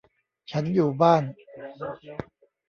[0.51, 1.23] ฉันอยู่บ้าน